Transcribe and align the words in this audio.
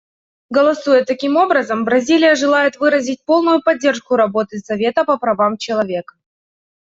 Голосуя 0.49 1.03
таким 1.05 1.35
образом, 1.37 1.85
Бразилия 1.85 2.33
желает 2.33 2.79
выразить 2.79 3.23
полную 3.23 3.61
поддержку 3.61 4.15
работы 4.15 4.57
Совета 4.57 5.05
по 5.05 5.15
правам 5.19 5.57
человека. 5.57 6.15